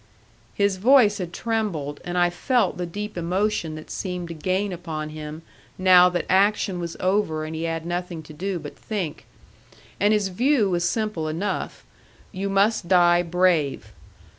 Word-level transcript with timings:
His 0.55 0.77
voice 0.77 1.19
had 1.19 1.31
trembled, 1.31 2.01
and 2.03 2.17
I 2.17 2.31
felt 2.31 2.77
the 2.77 2.87
deep 2.87 3.15
emotion 3.19 3.75
that 3.75 3.91
seemed 3.91 4.29
to 4.29 4.33
gain 4.33 4.73
upon 4.73 5.09
him 5.09 5.43
now 5.77 6.09
that 6.09 6.25
action 6.27 6.79
was 6.79 6.97
over 6.99 7.45
and 7.45 7.53
he 7.55 7.65
had 7.65 7.85
nothing 7.85 8.23
to 8.23 8.33
do 8.33 8.57
but 8.57 8.75
think. 8.75 9.27
And 9.99 10.11
his 10.11 10.29
view 10.29 10.71
was 10.71 10.89
simple 10.89 11.27
enough: 11.27 11.85
you 12.31 12.49
must 12.49 12.87
die 12.87 13.21
brave. 13.21 13.93